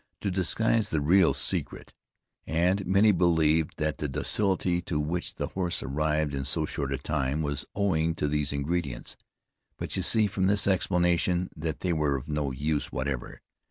to 0.19 0.31
disguise 0.31 0.89
the 0.89 0.99
real 0.99 1.31
secret, 1.31 1.93
and 2.47 2.83
many 2.87 3.11
believed 3.11 3.77
that 3.77 3.99
the 3.99 4.07
docility 4.07 4.81
to 4.81 4.99
which 4.99 5.35
the 5.35 5.49
horse 5.49 5.83
arrived 5.83 6.33
in 6.33 6.43
so 6.43 6.65
short 6.65 6.91
a 6.91 6.97
time, 6.97 7.43
was 7.43 7.67
owing 7.75 8.15
to 8.15 8.27
these 8.27 8.51
ingredients; 8.51 9.15
but 9.77 9.95
you 9.95 10.01
see 10.01 10.25
from 10.25 10.47
this 10.47 10.65
explanation 10.65 11.51
that 11.55 11.81
they 11.81 11.93
were 11.93 12.15
of 12.15 12.27
no 12.27 12.49
use 12.49 12.91
whatever. 12.91 13.41